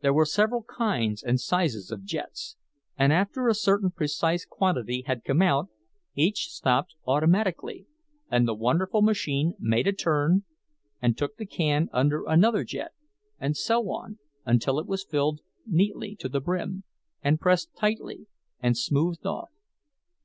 There 0.00 0.12
were 0.12 0.24
several 0.24 0.64
kinds 0.64 1.22
and 1.22 1.40
sizes 1.40 1.92
of 1.92 2.02
jets, 2.02 2.56
and 2.98 3.12
after 3.12 3.46
a 3.46 3.54
certain 3.54 3.92
precise 3.92 4.44
quantity 4.44 5.04
had 5.06 5.22
come 5.22 5.40
out, 5.40 5.68
each 6.16 6.48
stopped 6.48 6.96
automatically, 7.06 7.86
and 8.28 8.48
the 8.48 8.56
wonderful 8.56 9.02
machine 9.02 9.54
made 9.60 9.86
a 9.86 9.92
turn, 9.92 10.42
and 11.00 11.16
took 11.16 11.36
the 11.36 11.46
can 11.46 11.88
under 11.92 12.24
another 12.26 12.64
jet, 12.64 12.90
and 13.38 13.56
so 13.56 13.84
on, 13.92 14.18
until 14.44 14.80
it 14.80 14.86
was 14.88 15.04
filled 15.04 15.42
neatly 15.64 16.16
to 16.16 16.28
the 16.28 16.40
brim, 16.40 16.82
and 17.22 17.38
pressed 17.38 17.70
tightly, 17.76 18.26
and 18.58 18.76
smoothed 18.76 19.24
off. 19.26 19.50